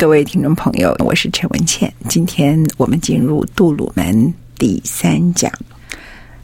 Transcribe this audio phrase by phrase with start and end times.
[0.00, 1.92] 各位听众朋友，我是陈文倩。
[2.08, 5.52] 今天我们进入杜鲁门第三讲。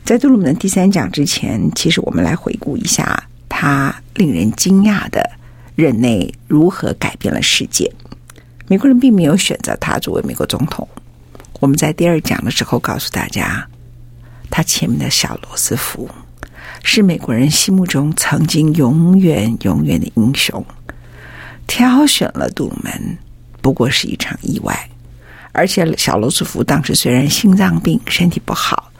[0.05, 5.27] 在杜鲁门第三讲之前，其实我们来回顾一下他令人惊讶的
[5.75, 7.91] 任内如何改变了世界。
[8.69, 10.87] 美国人并没有选择他作为美国总统。
[11.59, 13.67] 我们在第二讲的时候告诉大家，
[14.51, 16.07] 他前面的小罗斯福
[16.83, 20.63] 是美国人心目中曾经永远永远的英雄。
[21.67, 23.19] 挑选了杜鲁门，
[23.67, 24.89] 不过是一场意外。
[25.50, 28.92] 而且小罗斯福当时虽然心脏病，身体不好，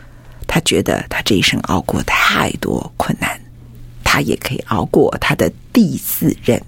[0.49, 3.41] 他觉得他这一生熬过太多困难，
[4.03, 6.61] 他也可以熬过他的第四任。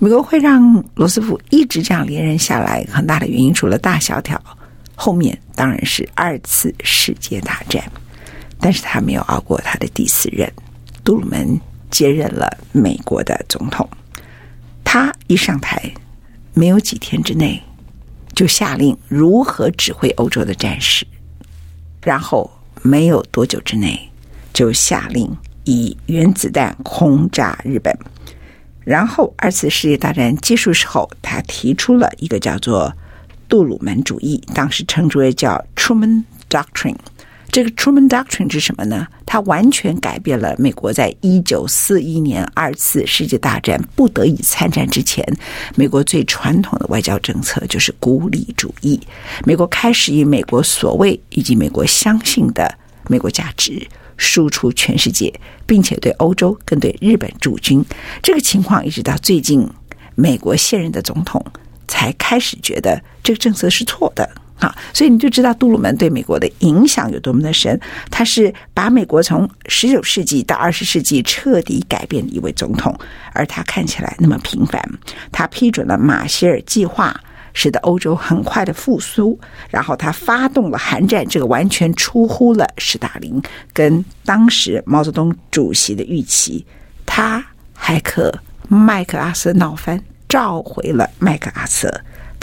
[0.00, 4.42] 美国会让罗斯福一直这样连任下来，很大的原因除了大萧条，
[4.96, 7.84] 后面当然是二次世界大战。
[8.58, 10.52] 但是他没有熬过他的第四任，
[11.04, 13.88] 杜鲁门接任了美国的总统。
[14.82, 15.80] 他一上台，
[16.54, 17.62] 没有几天之内，
[18.34, 21.06] 就下令如何指挥欧洲的战事，
[22.02, 22.50] 然后
[22.82, 24.10] 没有多久之内，
[24.52, 27.96] 就下令以原子弹轰炸日本。
[28.84, 32.92] 然后二次世界大战结束时候，他提出了一个叫做
[33.48, 36.96] 杜鲁门主义，当时称之为叫 Truman Doctrine。
[37.52, 39.06] 这个 Truman Doctrine 是什么呢？
[39.26, 45.22] 它完全改变了美国在一九四一年二次世界大战不得已参战之前，
[45.76, 48.98] 美国最传统的外交政策就是孤立主义。
[49.44, 52.74] 美国开始以美国所谓以及美国相信的
[53.08, 53.86] 美国价值
[54.16, 55.30] 输出全世界，
[55.66, 57.84] 并且对欧洲跟对日本驻军。
[58.22, 59.68] 这个情况一直到最近，
[60.14, 61.44] 美国现任的总统
[61.86, 64.26] 才开始觉得这个政策是错的。
[64.62, 67.76] 好，所以你就知道杜鲁门对美国的影响有多么的深。
[68.12, 72.96] 他是把美国从十九世纪到二十世纪彻底改变的一位总统，
[73.32, 74.80] 而他看起来那么平凡。
[75.32, 77.12] 他批准了马歇尔计划，
[77.52, 79.36] 使得欧洲很快的复苏。
[79.68, 83.42] 然后他发动了韩战，这个完全出乎了史大林
[83.72, 86.64] 跟当时毛泽东主席的预期。
[87.04, 87.44] 他
[87.74, 88.32] 还可
[88.68, 91.92] 麦克阿瑟闹翻，召回了麦克阿瑟。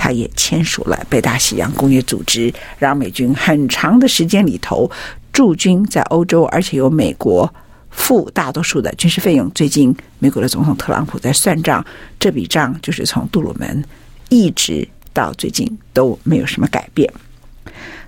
[0.02, 4.90] 他也签署了北大西洋工业组织，让美军很长的时间里头
[5.34, 7.54] 驻军在欧洲，而且由美国
[7.90, 9.52] 付大多数的军事费用。
[9.52, 11.86] 最近美国的总统特朗普在算账，
[12.18, 13.84] 这笔账就是从杜鲁门
[14.30, 17.12] 一直到最近都没有什么改变。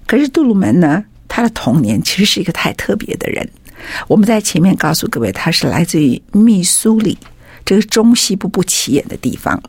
[0.07, 3.45] 可是杜鲁门呢，他的童年其实是一个太特别的人。
[4.07, 7.17] 我们在前面告诉各位，他是来自于密苏里
[7.65, 9.61] 这个中西部不起眼的地方。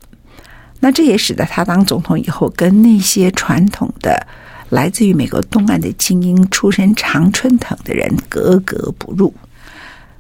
[0.85, 4.27] 那这也使得他当总统以后，跟那些传统的
[4.71, 9.33] 来自于美国东岸的精英、出身常春藤的人格格不入。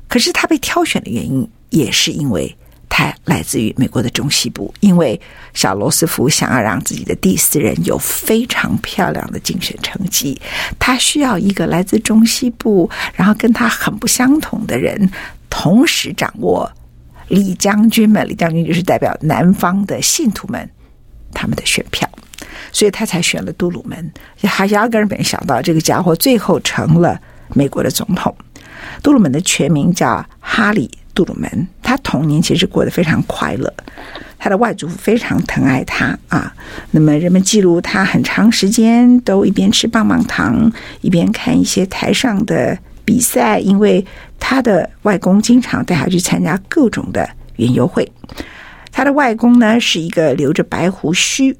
[0.07, 2.57] 可是他被挑选的原因，也是因为
[2.89, 4.73] 他来自于美国的中西部。
[4.79, 5.21] 因为
[5.53, 10.41] 小罗斯福想要让自己的第四任有非常漂亮的竞选成绩，
[10.79, 15.11] 他需要一个来自中西部，然后跟他很不相同的人，
[15.51, 16.71] 同时掌握。
[17.29, 20.69] 李将军们，李将军就是代表南方的信徒们，
[21.33, 22.09] 他们的选票，
[22.73, 24.13] 所以他才选了杜鲁门。
[24.43, 27.21] 他压根儿没想到，这个家伙最后成了
[27.55, 28.35] 美国的总统。
[29.03, 33.73] 杜鲁门的全名叫哈里·杜鲁门，他童年其实过得非常快乐，
[34.39, 36.53] 他的外祖父非常疼爱他啊。
[36.91, 40.71] 那么人们记录他很长时间都一边吃棒棒糖，
[41.01, 44.05] 一边看一些台上的比赛，因为
[44.39, 48.11] 他的外公经常带他去参加各种的园游会。
[48.91, 51.57] 他的外公呢是一个留着白胡须、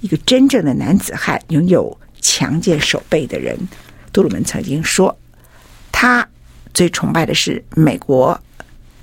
[0.00, 3.56] 一个真正的男子汉，拥有强健手背的人。
[4.12, 5.16] 杜鲁门曾经说，
[5.90, 6.26] 他
[6.74, 8.38] 最崇拜的是美国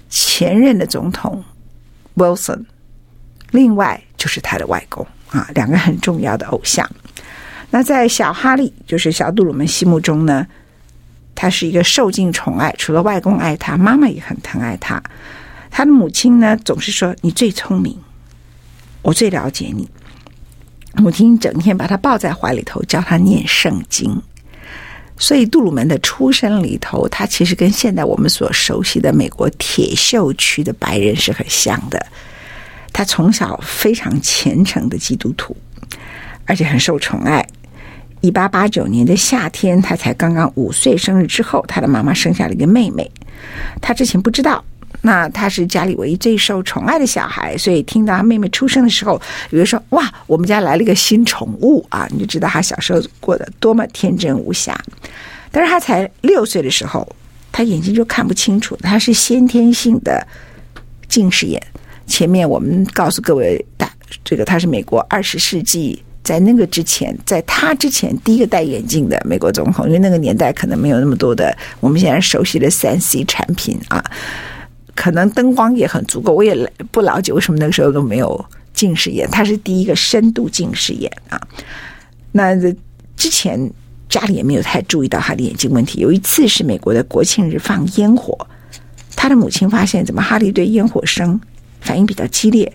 [0.09, 1.43] 前任的总统
[2.15, 2.65] Wilson，
[3.51, 6.89] 另外就是他的外公啊，两个很重要的偶像。
[7.71, 10.45] 那在小哈利，就是小杜鲁门心目中呢，
[11.35, 15.01] 他是一个受尽宠爱，除了外公爱他，妈妈也很疼爱他。
[15.69, 17.97] 他的母亲呢，总是说：“你最聪明，
[19.01, 19.89] 我最了解你。”
[20.95, 24.21] 母亲整天把他抱在怀里头，教他念圣经。
[25.17, 32.05] 所以杜鲁门的出身里头，他其实跟现在我们所熟悉的美国铁锈区的白人是很像的。
[32.91, 35.57] 他从小非常虔诚的基督徒，
[36.45, 37.43] 而且很受宠爱。
[38.23, 43.11] 一八八九年的夏天，他才刚刚五岁生日之后，他的妈妈生下了一个妹妹。
[43.81, 44.63] 他之前不知道。
[45.01, 54.79] 那他是家里唯一最受宠爱的小孩，所以听到他妹妹出生的时候，有人说：“哇，我们家来了一个新宠物啊！”你就知道他小时候过得多么天真无瑕。
[55.51, 57.05] 但是他才六岁的时候，
[57.51, 60.25] 他眼睛就看不清楚，他是先天性的
[61.09, 61.61] 近视眼。
[62.07, 63.91] 前面我们告诉各位，大
[64.23, 74.03] 这个他是美国二十世纪在那个之前，在他之前第一个戴眼镜的美国总统，因为那个年代可能没有那么多的我们现在熟悉的三 C 产品啊。
[74.95, 76.55] 可能灯光也很足够，我也
[76.91, 79.27] 不了解为什么那个时候都没有近视眼。
[79.31, 81.41] 他是第一个深度近视眼啊。
[82.31, 82.55] 那
[83.17, 83.71] 之前
[84.07, 85.99] 家里也没有太注意到他的眼睛问题。
[85.99, 88.47] 有一次是美国的国庆日放烟火，
[89.15, 91.41] 他的母亲发现怎么哈利对烟火声
[91.81, 92.71] 反应比较激烈，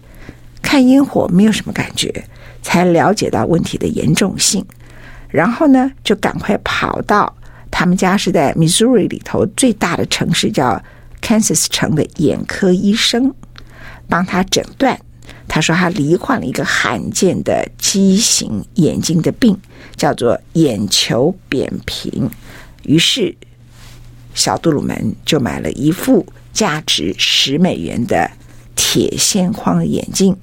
[0.69, 2.13] 看烟火没有什么感觉，
[2.61, 4.63] 才了解到问题的严重性。
[5.31, 7.35] 然后呢，就赶快跑到
[7.71, 10.79] 他们家是在 Missouri 里头最大的城市叫。
[11.21, 13.35] Kansas 城的眼科医生
[14.09, 14.99] 帮他诊断，
[15.49, 19.59] 他说他罹患了一个罕见的畸形眼睛的病，
[19.97, 22.31] 叫做眼球扁平。
[22.85, 23.35] 于是
[24.33, 28.31] 小杜鲁门就买了一副价值十美元的
[28.77, 30.35] 铁线框眼镜，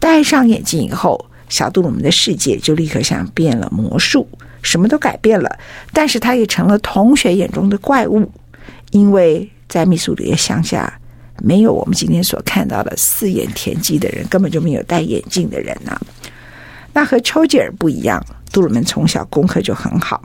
[0.00, 4.26] 戴上眼镜以后，小杜鲁门的世界就立刻像变了魔术，
[4.62, 5.58] 什么都改变了。
[5.92, 8.28] 但是他也成了同学眼中的怪物，
[8.90, 9.48] 因为。
[9.70, 10.92] 在密苏里的乡下，
[11.44, 15.96] 没有我们今天所看到的四眼田鸡的人，根本就没有戴眼镜的人呐、
[16.92, 18.20] 那和丘吉尔不一样，
[18.50, 20.20] 杜鲁门从小功课就很好。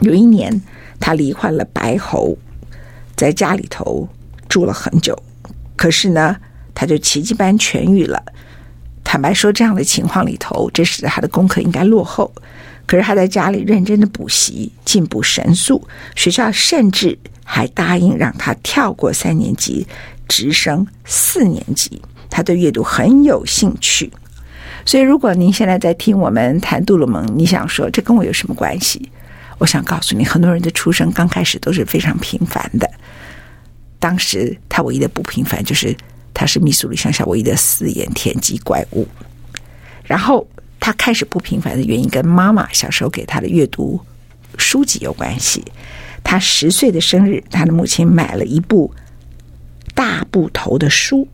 [0.00, 0.60] 有一年，
[0.98, 2.36] 他罹患了白喉，
[3.14, 4.08] 在家里头
[4.48, 5.16] 住了很久，
[5.76, 6.36] 可是呢，
[6.74, 8.20] 他就奇迹般痊愈了。
[9.10, 12.32] 坦白说，这样的情况里头，这使得他的功课应该落后。
[12.86, 15.84] 可是他在家里认真的补习，进步神速，
[16.14, 17.18] 学校甚至。
[17.42, 19.84] 还答应让他跳过三年级，
[20.28, 22.00] 直升四年级。
[22.30, 24.08] 他对阅读很有兴趣，
[24.86, 29.10] 所以如果您现在在听我们谈杜鲁门，你想说这跟我有什么关系？
[29.58, 32.88] 我想告诉你，很多人的出生刚开始都是非常平凡的。
[33.98, 35.96] 当时他唯一的不平凡就是
[36.32, 39.06] 他是密苏里乡下唯一的四眼田鸡怪物。
[40.04, 40.46] 然后
[40.78, 44.00] 他开始不平凡的原因跟妈妈小时候给他的阅读
[44.58, 45.64] 书籍有关系。
[46.22, 48.92] 他十岁的生日，他的母亲买了一部
[49.94, 51.26] 大部头的书，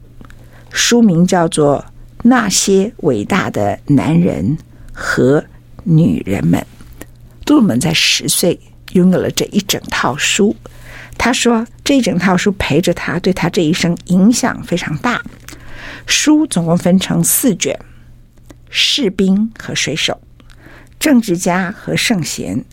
[0.70, 1.84] 书名叫做
[2.22, 4.56] 《那些伟大的男人
[4.92, 5.44] 和
[5.84, 6.60] 女人们》。
[7.44, 8.58] 杜鲁门在十岁
[8.92, 10.54] 拥有了这一整套书。
[11.18, 15.22] 他说，这一整套书陪着他，对他这一生影响非常大。
[16.04, 17.78] 书总共分成四卷：
[18.68, 20.20] 士兵和水手，
[20.98, 22.64] 政治家和圣贤。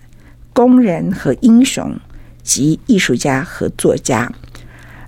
[0.52, 1.96] 工人和英雄
[2.42, 4.32] 及艺术家和作家，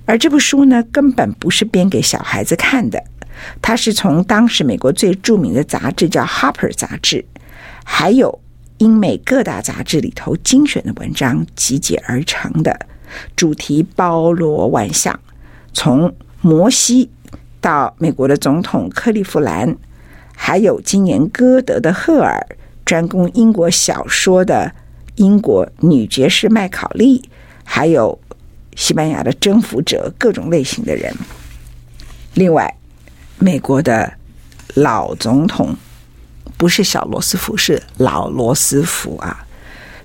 [0.06, 3.04] 而这部书呢，根本不是编给小孩子看的，
[3.60, 7.26] 它是从当时美国最著名的杂志叫《Harper》杂志，
[7.84, 8.40] 还有
[8.78, 12.88] 英美各大杂志里头精选的文章集结而成的，
[13.36, 15.20] 主题包罗万象，
[15.74, 17.10] 从摩西
[17.62, 19.76] 到美国的总统克利夫兰，
[20.36, 22.46] 还有今年歌德的赫尔，
[22.84, 24.72] 专攻英国小说的。
[25.18, 27.24] 英国女爵士麦考利，
[27.64, 28.20] 还有
[28.76, 31.16] 西班牙的征服者，各种类型的人。
[32.34, 32.76] 另外，
[33.40, 34.12] 美国的
[34.74, 35.74] 老总统
[36.58, 39.48] 不是小罗斯福，是老罗斯福啊。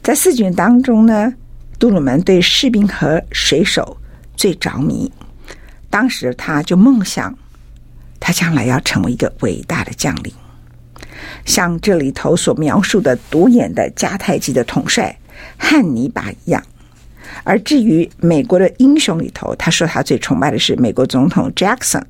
[0.00, 1.34] 在四卷当中呢，
[1.80, 3.96] 杜鲁门对士兵和水手
[4.36, 5.10] 最着迷。
[5.88, 7.34] 当时他就梦想，
[8.20, 10.30] 他将来要成为一个伟大的将领。
[11.46, 15.18] 像这里头所描述的独眼的迦太基的统帅
[15.56, 16.62] 汉尼拔一样，
[17.44, 22.02] 而至于美国的英雄里头，他说他最崇拜的是美国总统 Jackson，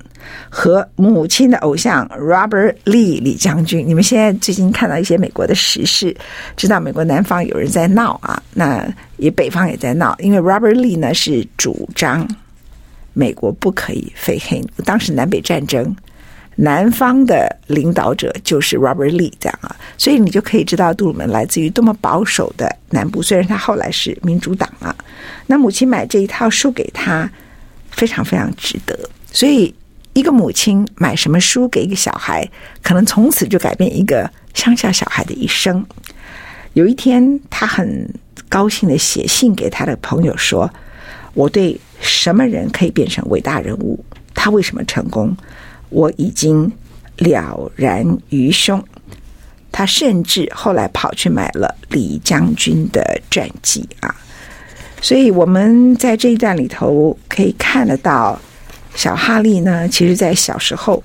[0.48, 3.86] 和母亲的偶像 Robert Lee 李将军。
[3.86, 6.16] 你们现在最近看到一些美国的时事，
[6.56, 8.86] 知道美国南方有人在闹啊，那
[9.16, 12.28] 也北方也在闹，因为 Robert Lee 呢是主张
[13.12, 14.68] 美国不可以废黑奴。
[14.84, 15.96] 当时南北战争。
[16.56, 23.22] 南方的领导者就是 Robert Lee 这样啊，所以你就可以知道杜鲁门来自于多么保守的南部。
[23.22, 24.94] 虽然他后来是民主党啊，
[25.46, 27.30] 那母亲买这一套书给他，
[27.92, 28.98] 非常非常值得。
[29.32, 29.74] 所以
[30.12, 32.48] 一个母亲买什么书给一个小孩，
[32.82, 35.84] 可能从此就改变一个乡下小孩的一生。
[36.72, 38.12] 有一天，他很
[38.48, 40.68] 高兴地写信给他的朋友说
[41.34, 44.04] ：“我对什么人可以变成伟大人物？
[44.34, 45.36] 他为什么成功？”
[45.90, 46.70] 我已经
[47.16, 48.82] 了然于胸。
[49.72, 54.14] 他甚至后来跑去买了李将军的传记啊，
[55.00, 58.40] 所以我们在这一段里头可以看得到，
[58.94, 61.02] 小哈利呢，其实在小时候，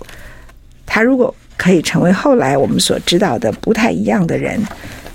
[0.86, 4.62] 他如果可以成为后来我们所知道的不太一样的人，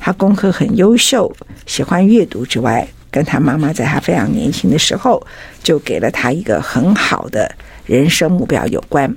[0.00, 1.30] 他功课很优秀，
[1.66, 5.24] 喜欢阅读之外，跟他妈妈在他非常年轻的时候
[5.62, 7.50] 就给了他一个很好的
[7.84, 9.14] 人生目标有关。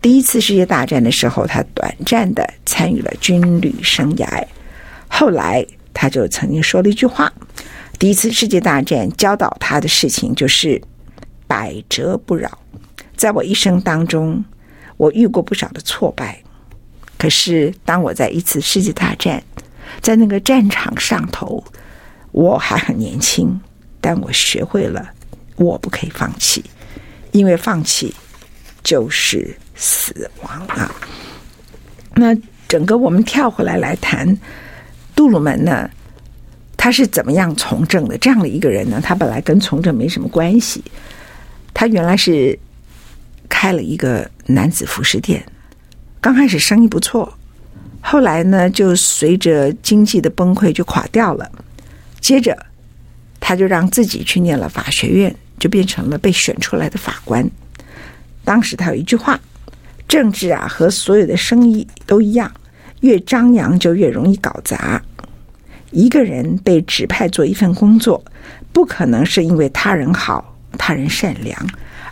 [0.00, 4.26] 第一次世界大战的时候，他短暂的参与了军旅生涯。
[5.08, 7.32] 后来，他就曾经说了一句话
[7.98, 10.80] ：“第一次世界大战教导他的事情就是
[11.46, 12.50] 百折不挠。”
[13.16, 14.44] 在我一生当中，
[14.96, 16.42] 我遇过不少的挫败。
[17.18, 19.42] 可是，当我在一次世界大战，
[20.00, 21.62] 在那个战场上头，
[22.32, 23.60] 我还很年轻，
[24.00, 25.10] 但我学会了，
[25.56, 26.64] 我不可以放弃，
[27.32, 28.14] 因为放弃
[28.82, 29.56] 就是。
[29.78, 30.90] 死亡啊！
[32.14, 32.34] 那
[32.66, 34.26] 整个我们跳回来来谈
[35.14, 35.90] 杜鲁门呢，
[36.78, 38.16] 他是怎么样从政的？
[38.16, 40.82] 这样的一个人呢，他本来跟从政没什么关系。
[41.78, 42.58] 他原来是
[43.50, 45.44] 开了一个男子服饰店，
[46.22, 47.36] 刚开始生意不错，
[48.00, 51.52] 后来呢，就随着经济的崩溃就垮掉了。
[52.18, 52.56] 接着，
[53.38, 57.46] 他就让自己去念了法学院，就变成了被选出来的法官。
[58.42, 59.38] 当时他有一句话。
[60.08, 62.50] 政治啊，和所有的生意都一样，
[63.00, 65.02] 越张扬就越容易搞砸。
[65.90, 68.24] 一个人被指派做一份工作，
[68.72, 71.58] 不可能是因为他人好、他人善良，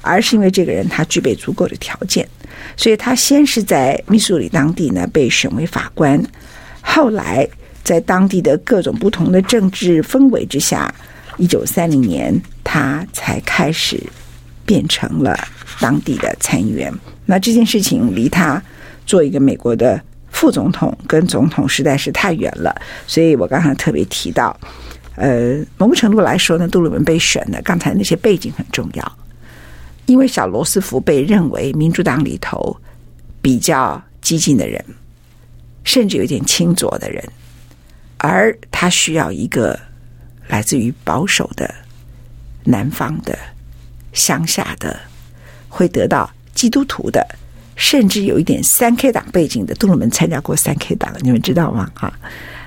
[0.00, 2.28] 而是因为这个人他具备足够的条件。
[2.76, 6.22] 所以他先是在密苏里当地呢被选为法官，
[6.80, 7.46] 后来
[7.82, 10.92] 在当地的各种不同的政治氛围之下，
[11.36, 14.00] 一九三零年他才开始
[14.64, 15.36] 变成了
[15.78, 16.92] 当地的参议员。
[17.26, 18.62] 那这件事情离他
[19.04, 22.74] 做一个美国的副总统跟总统实在是太远了，
[23.06, 24.58] 所以我刚才特别提到，
[25.16, 29.18] 呃，某种程度来说呢，杜鲁门被选的，刚才那些背景很重要，
[30.06, 32.76] 因为小罗斯福被认为民主党里头
[33.40, 34.84] 比较激进的人，
[35.84, 37.22] 甚至有点清左的人，
[38.18, 39.78] 而他需要一个
[40.48, 41.72] 来自于保守的
[42.64, 43.38] 南方的
[44.12, 44.98] 乡下的，
[45.68, 46.30] 会得到。
[46.54, 47.26] 基督徒的，
[47.74, 51.90] 甚至有一点三 K 党背景的，杜鲁门参加过三 K 党，你们知道吗？
[51.96, 52.16] 啊，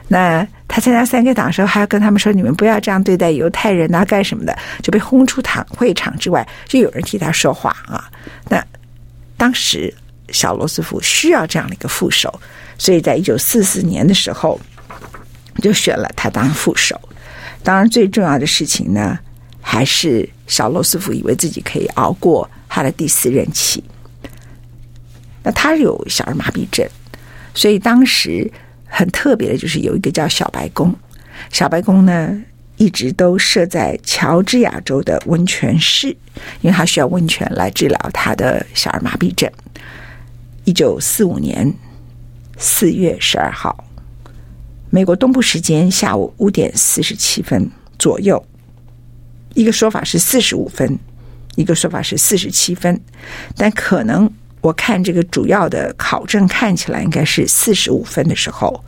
[0.07, 8.09] 那他参加三 K 党的时候，还要跟他们说：“你们不要这样对待犹太人啊，干什么的？”就被轰出堂会场之外，就有人替他说话啊。
[8.49, 8.63] 那
[9.35, 9.93] 当时
[10.29, 12.39] 小罗斯福需要这样的一个副手，
[12.77, 14.59] 所以在一九四四年的时候
[15.61, 16.99] 就选了他当副手。
[17.63, 19.17] 当然，最重要的事情呢，
[19.61, 22.49] 还是小罗斯福以为自己可以熬过。
[22.69, 23.83] 他的第四任期，
[25.41, 26.87] 那他有小儿麻痹症，
[27.55, 28.51] 所以当时
[28.97, 30.91] 很特别的就是有一个叫小白宫。
[31.51, 32.35] 小白宫呢，
[32.77, 36.07] 一直都设在乔治亚州的温泉市，
[36.61, 39.47] 因为他需要温泉来治疗他的小儿麻痹症。
[40.63, 41.71] 一九四五年
[42.57, 43.85] 四月十二号，
[44.89, 48.43] 美国东部时间下午五点四十七分左右，
[49.53, 50.97] 一个说法是四十五分。
[51.55, 52.99] 一个说法是四十七分，
[53.55, 54.31] 但可能
[54.67, 58.83] 我看这个主要的考证看起来应该是四十五分的时候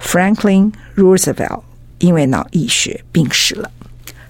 [0.00, 1.62] ，Franklin Roosevelt
[1.98, 3.68] 因为脑溢血病逝了。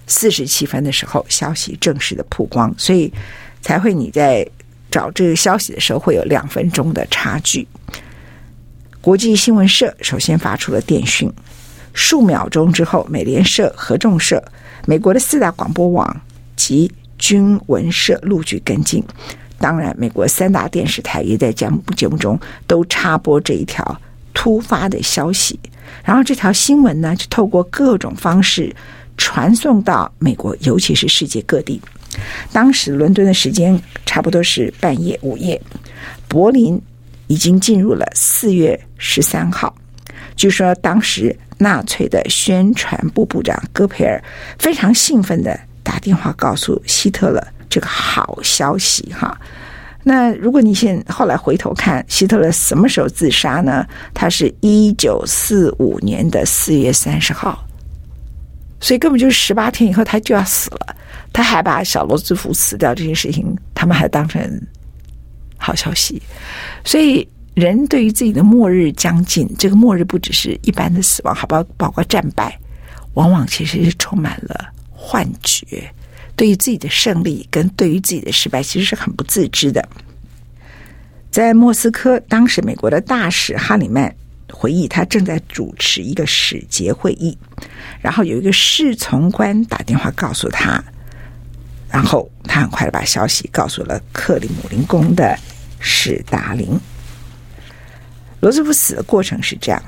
[0.06, 3.12] 四十七分的时候，消息正式的曝光，所以
[3.60, 4.48] 才会你在
[4.90, 7.68] 找这个消息的时候会有两分钟的差距。
[9.02, 11.30] 国际新闻社首先发出了电讯，
[11.92, 14.42] 数秒钟之后，美联社、合众社、
[14.86, 16.22] 美国的四大广播网
[16.56, 19.04] 及军文社陆续跟进，
[19.58, 24.00] 当然，美国三大电视台也在节目节目中都插播这一条
[24.32, 25.58] 突发的消息，
[26.04, 28.74] 然后这条新闻呢，就透过各种方式
[29.16, 31.80] 传送到美国，尤其是世界各地。
[32.52, 35.60] 当时伦敦的时间差不多是半夜午夜，
[36.28, 36.80] 柏林
[37.26, 39.74] 已经进入了四月十三号。
[40.36, 44.22] 据说当时纳粹的宣传部部长戈培尔
[44.58, 49.38] 非常兴奋地打电话告诉希特勒这个好消息哈。
[50.04, 53.86] 那如果你现后来回头看希特勒什么时候自杀呢？
[54.14, 57.62] 他是一九四五年的四月三十号，
[58.80, 60.96] 所以根本就是十八天以后他就要死了。
[61.30, 64.40] 他还把小罗斯福死掉这件事情，他们还当成
[65.58, 66.22] 好消息。
[66.84, 71.62] 所以人对于自己的末日将近，这个末日不只是一般的死亡，好不好？
[71.76, 72.58] 包括战败，
[73.12, 75.92] 往往其实是充满了幻觉。
[76.38, 79.86] 对于自己的胜利跟对于自己的失败，其实是很不自知的。
[81.32, 84.14] 在莫斯科，当时美国的大使哈里曼
[84.52, 87.36] 回忆，他正在主持一个使节会议，
[88.00, 90.80] 然后有一个侍从官打电话告诉他，
[91.90, 95.36] 然后他很快的把消息告诉了克里姆林宫的
[95.80, 96.78] 史达林。
[98.38, 99.82] 罗斯福死的过程是这样：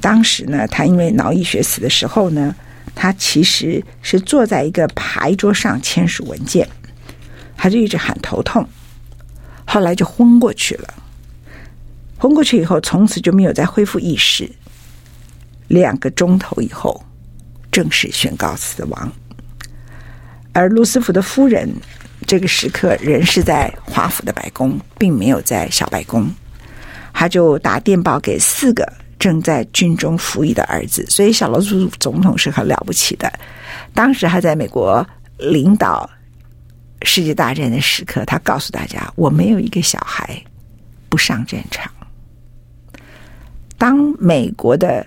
[0.00, 2.56] 当时呢，他因为脑溢血死的时候呢。
[3.00, 6.68] 他其实是坐在一个牌桌上签署文件，
[7.56, 8.68] 他就一直喊头痛，
[9.64, 10.92] 后来就昏过去了。
[12.18, 14.50] 昏过去以后，从此就没有再恢复意识。
[15.68, 17.00] 两个钟头以后，
[17.70, 19.12] 正式宣告死亡。
[20.52, 21.72] 而罗斯福的夫人
[22.26, 26.28] 这个时刻仍是在华府的白宫，并没有在小白宫，
[27.12, 28.92] 他就打电报给四个。
[29.18, 33.32] 正在军中服役的儿子，所以小罗斯总统是很了不起的。
[33.92, 35.06] 当时还在美国
[35.38, 36.08] 领导
[37.02, 40.40] 世界大战的时刻，他告诉大家：“我没有一个小孩
[41.08, 41.90] 不上战场。”
[43.76, 45.06] 当美国的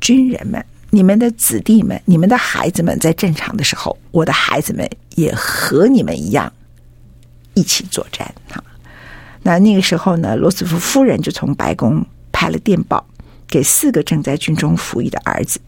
[0.00, 6.52] 军人们、你们的子弟们、你们的孩子们在战场的时候，我的孩子们也和你们一样
[7.54, 8.32] 一起作战。
[8.48, 8.62] 哈，
[9.42, 13.04] 那那个时候呢，罗斯福夫人就从白宫拍了电报。
[13.52, 15.60] 给四个正在军中服役的儿子，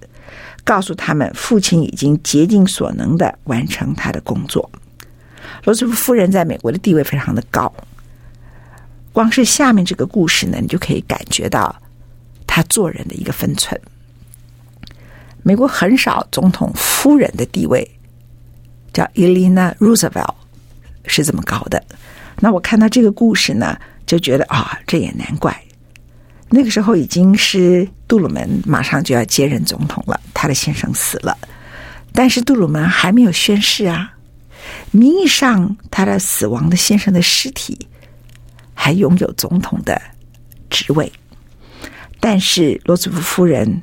[0.64, 4.70] 告诉他们父亲已经竭尽所能的完成他的工作。
[5.64, 7.70] 罗斯福夫人在美国的地位非常的高，
[9.12, 11.76] 光是下面这个故事呢，你就可以感觉到
[12.46, 13.78] 他做人的一个分寸。
[15.42, 17.86] 美国很少总统夫人的地位
[18.94, 20.34] 叫 Elena Roosevelt
[21.04, 21.84] 是这么高的。
[22.40, 25.54] 那我看到这个故事呢，就觉得啊，这也难怪。
[26.56, 31.36] 那个时候已经是杜鲁门马上就要接任总统了，他的先生死了，
[32.12, 34.14] 但是杜鲁门还没有宣誓啊。
[34.92, 37.88] 名义上他的死亡的先生的尸体
[38.72, 40.00] 还拥有总统的
[40.70, 41.12] 职位，
[42.20, 43.82] 但是罗斯福夫人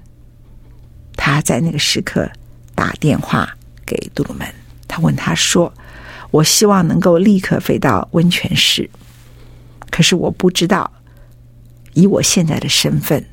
[1.17, 2.31] 他在那个时刻
[2.73, 3.53] 打电话
[3.85, 4.47] 给杜鲁门，
[4.87, 5.73] 他问他说
[6.31, 8.89] ：“我希望能够立刻飞到温泉市，
[9.89, 10.89] 可是我不知道。”
[11.93, 13.25] 以我现在的身份，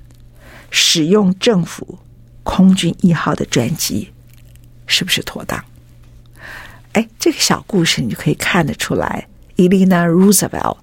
[0.70, 1.98] 使用政府
[2.42, 4.10] 空军一号的专机，
[4.86, 5.64] 是不是妥当？
[6.92, 10.78] 哎，这个小故事你就可以看得出来，Eleanor Roosevelt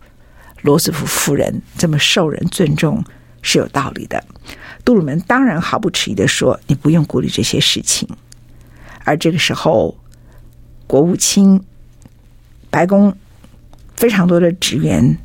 [0.62, 3.04] 罗斯福夫人这么受人尊重
[3.42, 4.24] 是有道理的。
[4.84, 8.08] 杜鲁门当然毫不迟疑的说：“你不用顾虑这些事情。”
[9.04, 9.98] 而这个时候，
[10.88, 11.64] 国务卿、
[12.70, 13.16] 白宫
[13.96, 15.18] 非常多的职员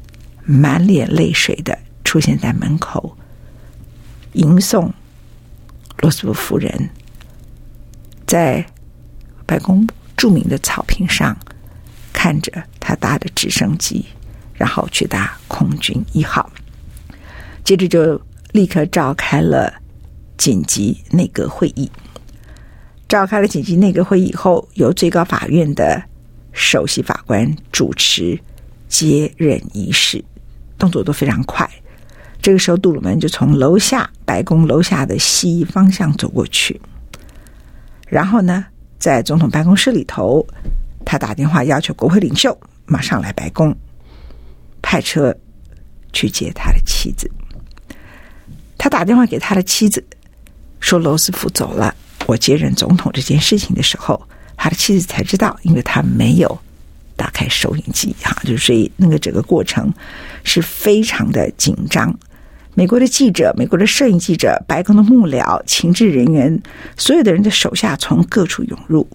[0.45, 1.79] 满脸泪水的。
[2.11, 3.17] 出现在门口，
[4.33, 4.93] 迎送
[5.99, 6.91] 罗斯福夫人，
[8.27, 8.67] 在
[9.47, 11.37] 白宫著名的草坪上，
[12.13, 14.05] 看着他搭的直升机，
[14.55, 16.51] 然后去搭空军一号，
[17.63, 18.21] 接着就
[18.51, 19.73] 立刻召开了
[20.37, 21.89] 紧急内阁会议。
[23.09, 26.03] 召开了紧急内阁会议以后，由最高法院的
[26.51, 28.37] 首席法官主持
[28.89, 30.25] 接任仪式，
[30.77, 31.71] 动作都非常快。
[32.43, 36.81] 这个时候，杜鲁门就从楼下白宫楼下的西方向走过去，
[38.09, 38.65] 然后呢，
[38.99, 40.47] 在总统办公室里头，
[41.05, 43.77] 他打电话要求国会领袖马上来白宫，
[44.81, 45.37] 派车
[46.13, 47.31] 去接他的妻子。
[48.79, 50.03] 他打电话给他的妻子，
[50.81, 51.95] 说罗斯福走了，
[52.27, 54.21] 我接任总统这件事情的时候，
[54.57, 56.59] 他的妻子才知道，因为他没有。
[57.17, 59.93] 打开收音机，哈，就是所以那个整个过程
[60.43, 62.19] 是非常的紧张。
[62.75, 66.61] 美国的记者、美国的摄影记者、白宫的幕僚、情治人员，
[66.97, 69.07] 所有的人的手下从各处涌入，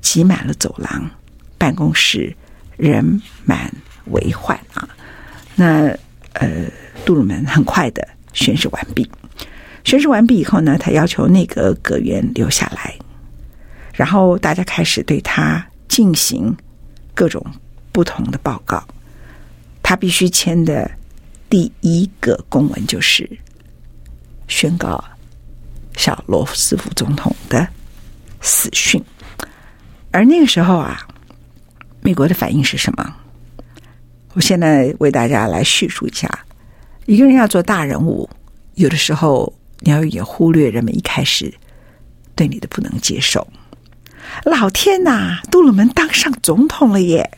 [0.00, 1.10] 挤满了走廊、
[1.56, 2.34] 办公室，
[2.76, 3.72] 人满
[4.06, 4.88] 为患啊。
[5.54, 5.88] 那
[6.34, 6.64] 呃，
[7.04, 9.10] 杜鲁门很快的宣誓完毕。
[9.84, 12.94] 宣誓完毕以后呢，他要求内阁阁员留下来，
[13.94, 16.56] 然后大家开始对他进行。
[17.14, 17.44] 各种
[17.90, 18.80] 不同的报告。
[19.82, 20.88] 他必须签的
[21.48, 23.28] 第一个公文就是
[24.48, 25.02] 宣告
[25.96, 27.66] 小罗斯福总统的
[28.40, 29.02] 死讯。
[30.10, 31.06] 而那个时候啊，
[32.00, 33.14] 美国的反应是什么？
[34.34, 36.28] 我现在为大家来叙述一下。
[37.06, 38.28] 一个人要做大人物，
[38.74, 41.52] 有的时候你要也忽略人们一开始
[42.34, 43.46] 对你的不能接受。
[44.44, 47.30] 老天呐，杜鲁门当上总统了耶！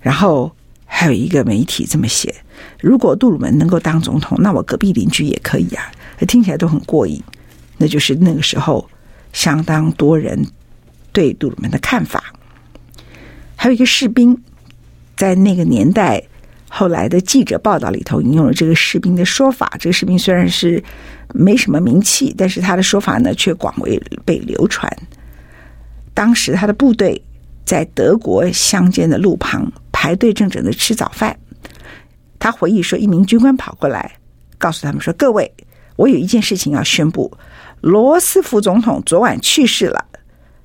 [0.00, 0.54] 然后
[0.86, 2.34] 还有一个媒体这么写：
[2.80, 5.92] 如果杜鲁门能够当总统，那我隔壁邻居也可以啊！
[6.26, 7.22] 听起来都很过瘾。
[7.76, 8.88] 那就是那个时候
[9.32, 10.46] 相当多人
[11.12, 12.32] 对杜鲁门的看法。
[13.54, 14.42] 还有一个士兵，
[15.16, 16.22] 在那个年代，
[16.70, 19.70] 后来的记者报道里头引用了这个士兵的说法。
[19.78, 20.82] 这个士兵虽然是
[21.34, 24.90] 没什么名气，但是他的说法呢却广为被流传。
[26.14, 27.20] 当时他的部队
[27.66, 31.38] 在德国乡间的路旁排队正整的吃早饭。
[32.38, 34.18] 他回忆说，一名军官跑过来
[34.58, 35.50] 告诉他们说：“各位，
[35.96, 37.34] 我有一件事情要宣布，
[37.80, 40.04] 罗斯福总统昨晚去世了。”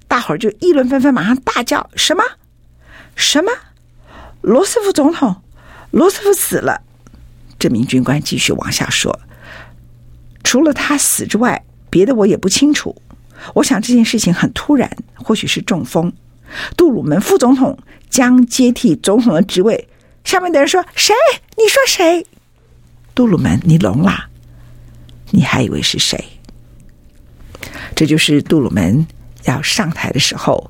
[0.09, 2.21] 大伙儿就议论纷纷，马上大叫：“什么？
[3.15, 3.49] 什么？
[4.41, 5.41] 罗斯福总统？
[5.91, 6.81] 罗斯福死了？”
[7.57, 9.17] 这名军官继续往下说
[10.43, 12.93] ：“除了他死之外，别的我也不清楚。”
[13.55, 16.11] 我想这件事情很突然，或许是中风。
[16.75, 17.77] 杜鲁门副总统
[18.11, 19.87] 将接替总统的职位。
[20.23, 21.15] 下面的人说：“谁？
[21.57, 22.27] 你说谁？”
[23.15, 24.29] 杜鲁门，你聋了？
[25.31, 26.23] 你还以为是谁？
[27.95, 29.07] 这就是杜鲁门
[29.45, 30.69] 要上台的时候，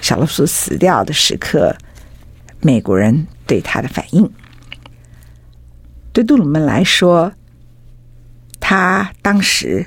[0.00, 1.76] 小罗斯死掉的时刻，
[2.60, 4.28] 美国人对他的反应。
[6.12, 7.32] 对杜鲁门来说，
[8.58, 9.86] 他当时。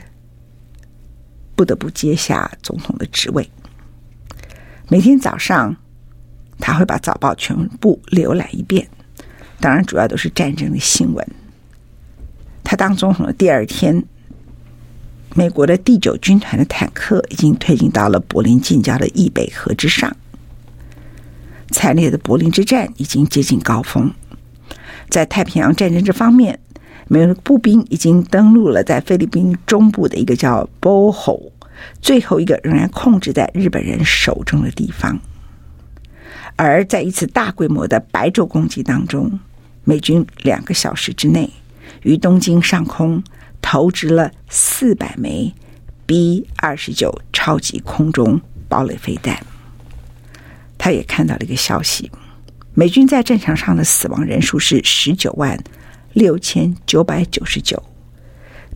[1.57, 3.49] 不得不接下总统的职位。
[4.89, 5.73] 每天早上，
[6.59, 8.87] 他会把早报全部浏览一遍，
[9.59, 11.27] 当然主要都是战争的新闻。
[12.63, 14.03] 他当总统的第二天，
[15.35, 20.15] 美国的第九军团的坦克已经推进到了柏林近郊的易北河之上。
[21.71, 24.11] 惨烈的柏林之战已经接近高峰。
[25.09, 26.59] 在太平洋战争这方面，
[27.07, 31.51] 美国步兵已经登陆了在菲律宾中部的一个叫 Boho，
[32.01, 35.19] 最后一个仍然控制在日本人手中的地方。
[36.55, 39.39] 而在一次大规模的白昼攻击当中，
[39.83, 41.49] 美军两个小时之内
[42.03, 43.23] 于东京上空
[43.61, 45.53] 投掷了四百枚
[46.05, 48.39] B 二十九超级空中
[48.69, 49.37] 堡垒飞弹。
[50.77, 52.11] 他也看到了一个消息：
[52.73, 55.57] 美军在战场上的死亡人数是十九万。
[56.13, 57.83] 六千九百九十九，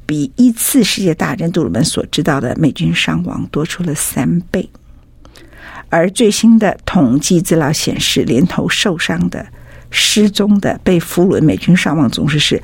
[0.06, 4.70] 比一次世界大战杜鲁门所知道的美军伤亡多出了三倍。
[5.89, 9.45] 而最新的统计资料显示，连同受伤的、
[9.89, 12.62] 失踪的、被俘虏的美军伤亡总数是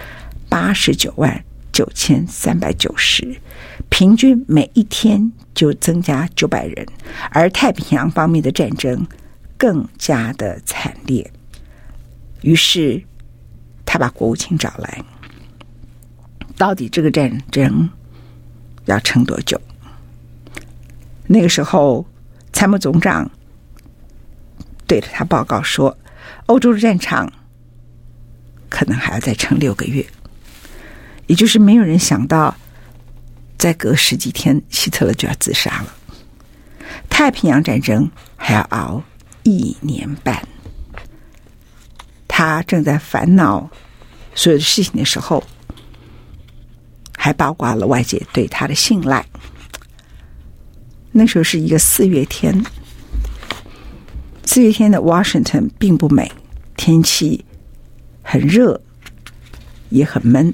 [0.48, 3.36] 八十九万九千三百九十，
[3.90, 6.86] 平均每一天就增加九百人。
[7.32, 9.06] 而太平洋方面的战争
[9.58, 11.32] 更加的惨烈，
[12.42, 13.04] 于是。
[13.88, 15.02] 他把国务卿找来，
[16.58, 17.88] 到底这个战争
[18.86, 19.62] 要撑多久？
[21.28, 22.06] 那个时候，
[22.56, 23.30] 参谋总长
[24.88, 25.96] 对着他报告说
[26.48, 27.30] ：“欧洲的战场
[28.70, 30.06] 可能还要再撑六个月。”
[31.28, 32.56] 也就是没有人想到，
[33.58, 35.94] 再隔十几天，希特勒就要自杀了。
[37.10, 39.04] 太平洋战争还要熬
[39.44, 40.42] 一年半。
[42.26, 43.70] 他正在烦恼。
[44.34, 45.44] 所有的事情的时候，
[47.18, 49.26] 还包括了外界对他的信赖。
[51.18, 52.66] 那时候是一个四月天，
[54.44, 56.30] 四月天的 Washington 并不美，
[56.76, 57.46] 天气
[58.22, 58.82] 很热，
[59.90, 60.54] 也很闷。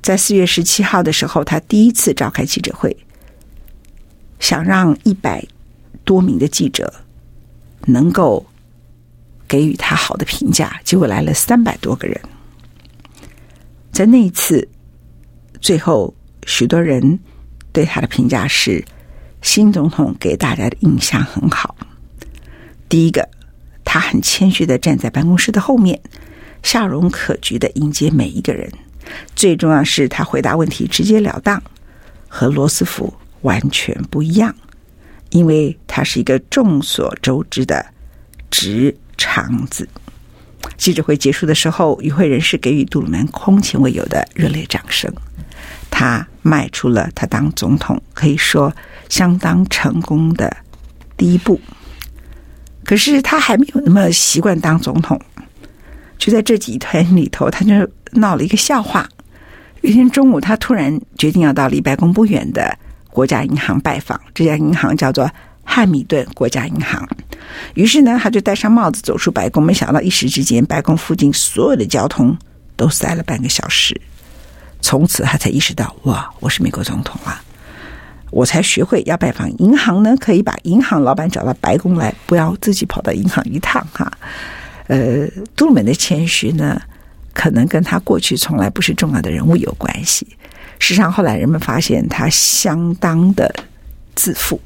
[0.00, 2.96] 在四月十七号的时候，他第一次召开记者会，
[4.38, 5.44] 想让一百
[6.04, 6.94] 多名的记者
[7.86, 8.46] 能够。
[9.48, 12.20] 给予他好的评价，结果来了三百多个人。
[13.92, 14.68] 在那一次，
[15.60, 16.12] 最后
[16.48, 17.20] 许多人
[17.76, 18.82] 对他的评价是：
[19.42, 21.76] 新总统给大家的印象很好。
[22.88, 23.28] 第一个，
[23.84, 26.00] 他很谦虚的站在办公室的后面，
[26.62, 28.72] 笑容可掬的迎接每一个人。
[29.34, 31.62] 最重要是他回答问题直截了当，
[32.28, 33.12] 和罗斯福
[33.42, 34.56] 完全不一样，
[35.28, 37.84] 因为他是一个众所周知的
[38.50, 38.96] 直。
[39.18, 39.88] 肠子。
[40.76, 45.10] 记者会结束的时候，与会人士给予杜鲁门空前未有的热烈掌声。
[45.98, 48.70] 他迈出了他当总统可以说
[49.08, 50.54] 相当成功的
[51.16, 51.58] 第一步。
[52.84, 55.18] 可是他还没有那么习惯当总统。
[56.18, 57.72] 就在这几天里头，他就
[58.10, 59.08] 闹了一个笑话。
[59.80, 62.76] 有一天中午，他突然决定要到离白宫不远的
[63.08, 64.20] 国家银行拜访。
[64.34, 65.30] 这家银行叫做
[65.64, 67.08] 汉密顿国家银行。
[67.72, 69.62] 于是呢，他就戴上帽子走出白宫。
[69.62, 72.36] 没想到一时之间，白宫附近所有的交通
[72.76, 73.98] 都塞了半个小时。
[74.80, 77.42] 从此，他才意识到：哇，我是美国总统啊！
[78.30, 84.12] 我才学会要拜访银行呢，可以把银行老板找到白宫来，不要自己跑到银行一趟哈。
[84.88, 86.80] 呃，杜鲁门的谦虚呢，
[87.32, 90.26] 可能跟他过去从来不是重要的人物有关系。
[90.78, 93.52] 事实上，后来人们发现他相当的
[94.14, 94.60] 自负，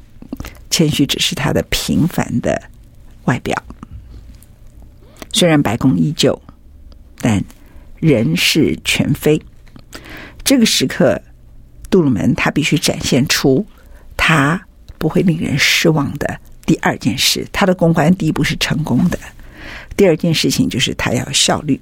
[0.69, 2.61] 谦虚只是他的平凡的
[3.25, 3.55] 外表。
[5.31, 6.39] 虽然白宫依旧，
[7.19, 7.43] 但
[7.99, 9.41] 人事全非。
[10.43, 11.21] 这个时刻，
[11.89, 13.65] 杜鲁门他必须展现出
[14.17, 14.61] 他
[14.97, 17.47] 不会令人失望的第二件事。
[17.51, 19.17] 他的公关第一步是成功的。
[19.95, 21.79] 第二件事情就是他要效率。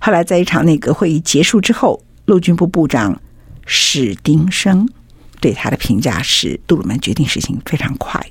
[0.00, 3.20] 后来在一场内阁会议结束之后，陆军部部长
[3.66, 4.88] 史丁生
[5.40, 8.24] 对他的评价是：杜鲁门决定事情非常快。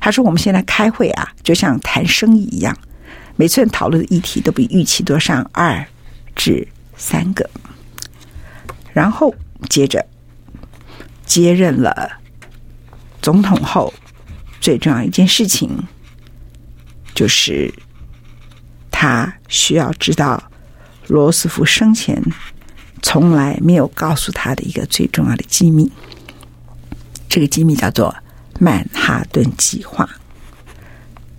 [0.00, 2.76] 他说：“我们现在开会啊，就像谈生意一样，
[3.36, 5.84] 每次讨论的议题都比预期多上二
[6.36, 7.48] 至三个。”
[8.94, 9.34] 然后
[9.68, 10.06] 接着
[11.26, 12.12] 接任了
[13.20, 13.92] 总统后，
[14.58, 15.86] 最重要一件事情
[17.14, 17.70] 就是。
[18.96, 20.42] 他需要知道
[21.08, 22.22] 罗斯福生前
[23.02, 25.92] 从来没有告诉他的一个最重要的机密。
[27.28, 28.14] 这个机密叫做
[28.60, 30.08] 曼哈顿计划。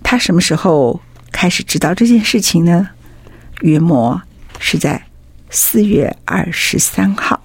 [0.04, 1.00] 他什么时候
[1.32, 2.90] 开始知道这件事情呢？
[3.62, 4.20] 约莫
[4.60, 5.04] 是在
[5.50, 7.42] 四月二十三号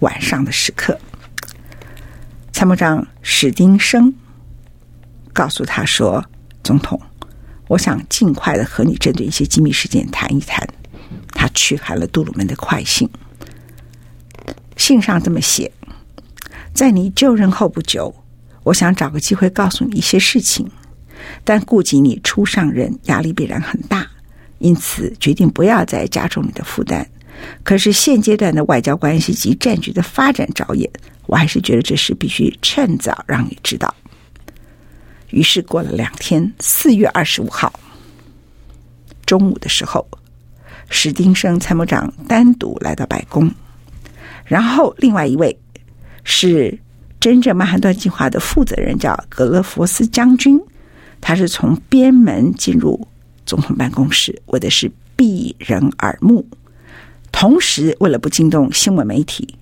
[0.00, 0.98] 晚上的时刻。
[2.52, 4.14] 参谋长史丁生
[5.32, 6.24] 告诉他说
[6.64, 7.00] ：“总统。”
[7.68, 10.66] 我想尽快的和你针对一些机密事件谈一谈。
[11.32, 13.06] 他驱寒了杜鲁门的快信，
[14.74, 15.70] 信上这么写：
[16.72, 18.24] 在你就任后不久，
[18.62, 20.70] 我想找个机会告诉你一些事情，
[21.44, 24.06] 但顾及你初上任，压力必然很大，
[24.58, 27.06] 因此决定不要再加重你的负担。
[27.62, 30.90] 可是现阶段的外交关系及战局的发展着眼，
[31.26, 33.94] 我还是觉得这事必须趁早让你知道。
[35.30, 37.72] 于是过了两天，四月二十五号
[39.26, 40.06] 中午的时候，
[40.88, 43.50] 史丁生参谋长单独来到白宫，
[44.46, 45.58] 然后另外一位
[46.24, 46.78] 是
[47.20, 50.58] 真正曼哈顿计划的负责人，叫格勒佛斯将军，
[51.20, 53.06] 他是从边门进入
[53.44, 56.48] 总统办公室，为的是避人耳目，
[57.40, 59.56] 同时为了不惊动新闻媒体，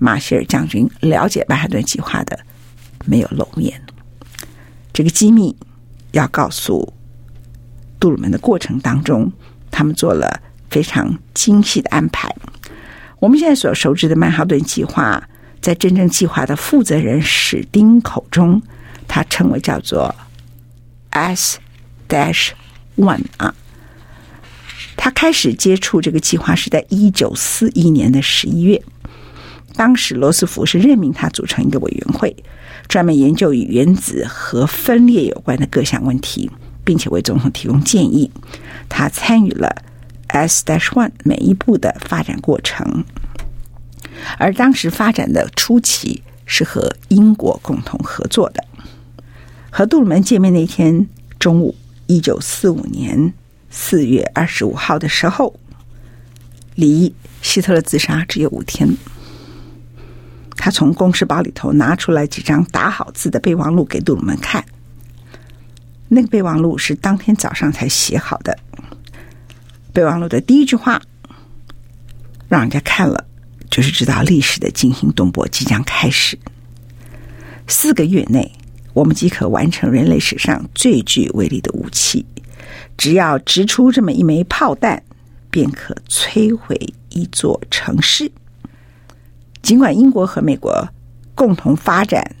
[0.00, 2.40] 马歇尔将军了解曼哈顿计划的
[3.04, 3.78] 没有露面。
[4.90, 5.54] 这个机密
[6.12, 6.94] 要告诉
[8.00, 9.30] 杜鲁门的过程当中，
[9.70, 10.40] 他们做了
[10.70, 12.34] 非常精细的安排。
[13.18, 15.28] 我们现在所熟知的曼哈顿计划，
[15.60, 18.62] 在真正计划的负责人史丁口中，
[19.06, 20.14] 他称为叫做
[21.10, 21.58] S
[22.08, 22.52] dash
[22.96, 23.54] one 啊。
[24.96, 28.82] 他开始接触这个计划是在一九四一年的十一月，
[29.74, 32.34] 当时罗斯福是任命他组成一个委员会。
[32.86, 36.50] 专门研究与原子核分裂有关的各项问题，
[36.84, 38.30] 并且为总统提供建议。
[38.90, 39.74] 他参与了
[40.26, 43.02] S-1 每一步的发展过程，
[44.36, 48.62] 而当时发展的初期是和英国共同合作的。
[49.70, 51.74] 和杜鲁门见面那天中午，
[52.06, 53.32] 一九四五年
[53.76, 55.58] 四月二十五号的时候，
[56.76, 58.88] 离希特勒自杀只有五天。
[60.56, 64.64] 他从公事包里头拿出来几张打好字的备忘录给杜鲁门看。
[66.06, 68.56] 那个备忘录是当天早上才写好的。
[69.92, 71.02] 备忘录的第一句话，
[72.48, 73.26] 让人家看了
[73.68, 76.38] 就是知道历史的惊心动魄即将开始。
[77.66, 78.52] 四个月内，
[78.92, 82.24] 我们即可完成人类史上最具威力的武器。
[82.96, 85.02] 只要掷出这么一枚炮弹，
[85.50, 86.78] 便可摧毁
[87.10, 88.30] 一座城市。
[89.62, 90.88] 尽管英国和美国
[91.34, 92.36] 共同发展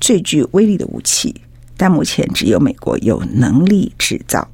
[0.00, 1.34] 最具威力的武器，
[1.76, 4.48] 但目前只有美国有能力制造。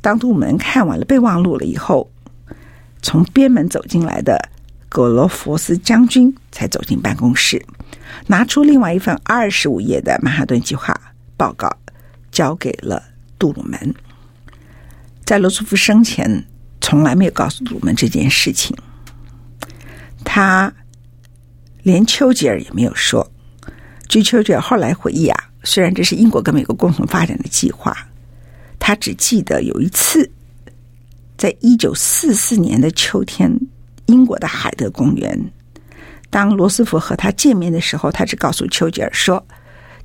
[0.00, 2.10] 当杜鲁门看完了备忘录了以后，
[3.00, 4.50] 从边门走进来的
[4.88, 7.64] 葛罗佛斯将军才走进办公室，
[8.26, 11.00] 拿出另外一份二十五页的曼哈顿计划
[11.36, 11.70] 报告，
[12.30, 13.02] 交给了
[13.38, 13.94] 杜鲁门。
[15.24, 16.44] 在罗斯福生前，
[16.80, 18.76] 从来没有告诉我们这件事情。
[20.24, 20.72] 他。
[21.84, 23.28] 连丘吉尔也没有说。
[24.08, 27.92] 据丘吉尔后来回忆啊，虽然这是英国跟美国共同发展的计划，
[28.78, 30.30] 他只记得有一次，
[31.36, 33.52] 在一九四四年的秋天，
[34.06, 35.36] 英国的海德公园，
[36.30, 39.44] 当罗斯福和他见面的时候，他只告诉丘吉尔说：“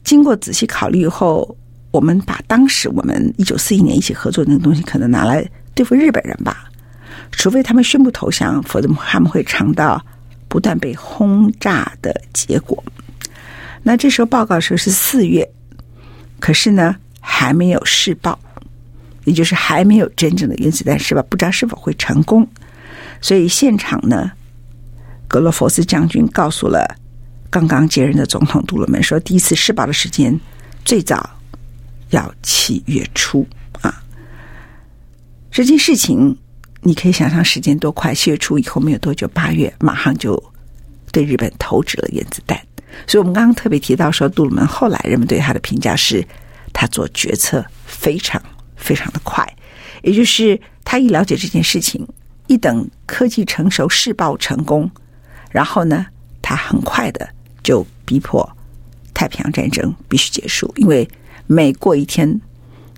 [0.03, 1.55] 经过仔细考虑后，
[1.97, 6.69] 我们把当时我们一九四一年一起合作的那个东西，可能拿来对付日本人吧。
[7.31, 9.99] 除非他们宣布投降，否则他们会尝到
[10.47, 12.83] 不断被轰炸的结果。”
[13.81, 15.49] 那这时候报告说是四月，
[16.39, 18.37] 可是呢还没有试爆，
[19.25, 22.47] 也就是还没有真正的原子弹试爆，不知道是否会成功。
[23.21, 24.31] 所以现场呢，
[25.27, 26.85] 格罗佛斯将军告诉了
[27.49, 30.39] 刚刚接任的总统杜鲁门说，第一次试爆的时间
[30.85, 31.27] 最早
[32.09, 33.47] 要七月初
[33.81, 34.03] 啊。
[35.51, 36.37] 这件事情
[36.81, 40.41] 你可以想象时间多快，七月初以后没有多久，八月马上就
[41.11, 42.59] 对日本投掷了原子弹。
[43.05, 46.25] 所以，我们刚刚特别提到说，杜鲁门后来人们对他的评价是，
[46.73, 48.41] 他做决策非常
[48.75, 49.45] 非常的快，
[50.01, 52.07] 也就是他一了解这件事情，
[52.47, 54.89] 一等科技成熟，试爆成功，
[55.51, 56.07] 然后呢，
[56.41, 57.27] 他很快的
[57.61, 58.49] 就逼迫
[59.13, 61.07] 太平洋战争必须结束，因为
[61.47, 62.39] 每过一天，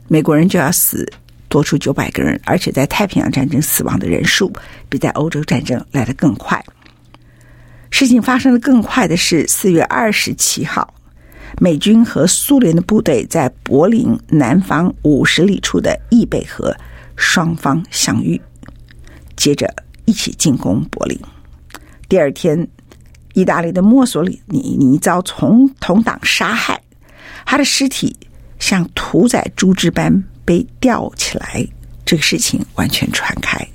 [0.07, 1.07] 美国人就要死
[1.47, 4.51] 多出九百个人，而且在太平洋战争死亡的人数
[4.89, 6.63] 比在欧洲战争来得更快。
[7.91, 10.91] 事情发生的更快的是四月二十七号，
[11.59, 16.75] 美军和苏联的部队在柏林南方五十里处的易贝河
[17.15, 18.39] 双方相遇，
[19.35, 19.71] 接着
[20.05, 21.19] 一起进攻柏林。
[22.07, 22.67] 第二天，
[23.33, 26.81] 意大利的墨索里尼尼遭从同党杀害，
[27.45, 28.15] 他的尸体
[28.59, 31.67] 像屠宰猪只般被吊起来，
[32.05, 33.67] 这个事情完全传开。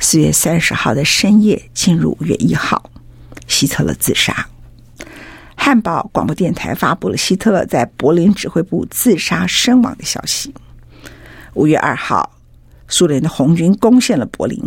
[0.00, 2.90] 四月三十号的深夜进入五月一号。
[3.46, 4.46] 希特勒自杀。
[5.56, 10.54] 汉堡广播电台发布了希特勒在柏林指挥部自杀身亡的消息。
[11.54, 12.38] 五月二号，
[12.86, 14.62] 苏联的红军攻陷了柏林。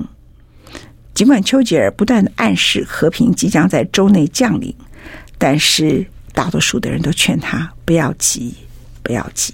[1.13, 4.76] 尽管丘吉尔不断的暗示和平即将在周内降临，
[5.38, 8.54] 但是大多数的人都劝他不要急，
[9.03, 9.53] 不要急。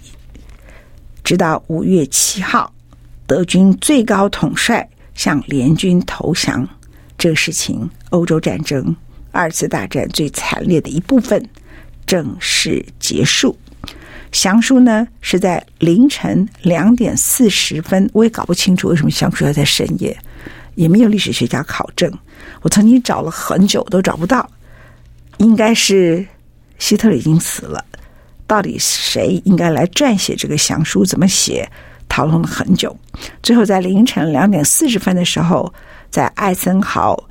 [1.24, 2.72] 直到五月七号，
[3.28, 6.68] 德军最高统帅向联军投降，
[7.18, 8.96] 这个事情，欧洲战争。
[9.32, 11.44] 二次大战最惨烈的一部分
[12.08, 13.56] 正式结束。
[14.32, 20.18] 降书呢是在凌晨两点四十分，我也搞不清楚为什么降书要在深夜，
[20.74, 22.12] 也没有历史学家考证。
[22.62, 24.50] 我曾经找了很久都找不到，
[25.38, 26.26] 应该是
[26.80, 27.86] 希特勒已经死了。
[28.50, 31.06] 到底谁应该来撰写这个降书？
[31.06, 31.70] 怎么写？
[32.08, 32.98] 讨论了很久，
[33.44, 35.72] 最后在凌晨两点四十分的时候，
[36.10, 37.24] 在艾森豪。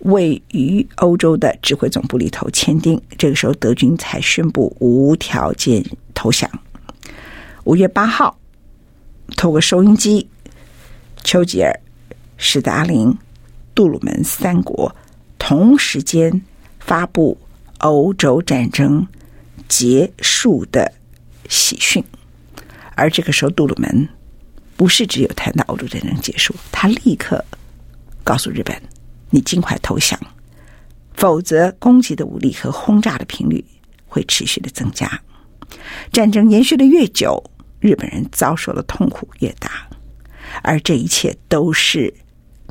[0.00, 5.82] 位于欧洲的指挥总部里头签订，这个时候德军才宣布无条件
[6.12, 6.50] 投降。
[7.64, 8.36] 五月八号，
[9.34, 10.28] 透过收音机，
[11.22, 11.72] 丘吉尔、
[12.36, 13.16] 史达林、
[13.74, 14.94] 杜鲁门三国
[15.38, 16.42] 同时间
[16.80, 17.38] 发布
[17.78, 19.06] 欧洲战争
[19.68, 20.92] 结束的
[21.48, 22.02] 喜讯。
[22.94, 24.08] 而这个时候，杜鲁门
[24.76, 27.44] 不是只有谈到欧洲战争结束，他立刻
[28.22, 28.80] 告诉日本。
[29.30, 30.16] 你尽快投降，
[31.14, 33.64] 否则攻击的武力和轰炸的频率
[34.06, 35.20] 会持续的增加。
[36.12, 37.42] 战争延续的越久，
[37.80, 39.88] 日本人遭受的痛苦越大，
[40.62, 42.14] 而这一切都是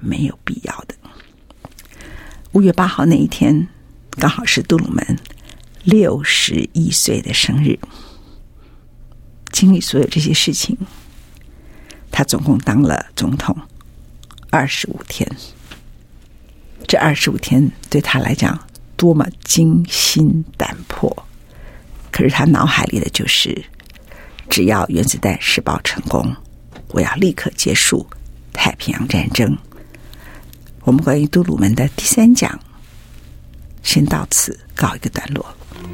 [0.02, 0.96] 没有必要的。
[2.54, 3.68] 五月八号那一天，
[4.12, 5.20] 刚好是杜鲁门
[5.84, 7.78] 六十一岁的生日。
[9.52, 10.76] 经历所有这些事情，
[12.12, 13.56] 他总共当了总统
[14.50, 15.30] 二十五天。
[16.88, 18.60] 这二十五天对他来讲
[18.98, 21.16] 多么惊心胆魄！
[22.12, 23.64] 可是他脑海里的就是，
[24.50, 26.36] 只要原子弹试爆成功，
[26.90, 28.06] 我要立刻结束
[28.52, 29.58] 太平洋战争。
[30.82, 32.60] 我们关于杜鲁门的第三讲，
[33.82, 35.46] 先到此告一个段落。
[35.76, 35.88] Thank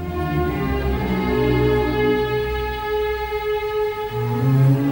[4.84, 4.89] you.